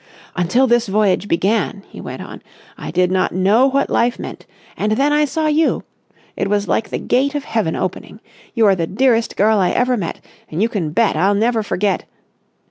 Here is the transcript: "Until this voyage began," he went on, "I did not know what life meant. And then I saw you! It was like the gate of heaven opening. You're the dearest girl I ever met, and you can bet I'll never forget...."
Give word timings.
"Until 0.35 0.65
this 0.65 0.87
voyage 0.87 1.27
began," 1.27 1.83
he 1.87 2.01
went 2.01 2.23
on, 2.23 2.41
"I 2.75 2.89
did 2.89 3.11
not 3.11 3.35
know 3.35 3.67
what 3.67 3.91
life 3.91 4.17
meant. 4.17 4.47
And 4.75 4.93
then 4.93 5.13
I 5.13 5.25
saw 5.25 5.45
you! 5.45 5.83
It 6.35 6.47
was 6.49 6.67
like 6.67 6.89
the 6.89 6.97
gate 6.97 7.35
of 7.35 7.43
heaven 7.43 7.75
opening. 7.75 8.19
You're 8.55 8.73
the 8.73 8.87
dearest 8.87 9.35
girl 9.37 9.59
I 9.59 9.69
ever 9.69 9.95
met, 9.95 10.19
and 10.49 10.59
you 10.59 10.69
can 10.69 10.89
bet 10.89 11.15
I'll 11.15 11.35
never 11.35 11.61
forget...." 11.61 12.05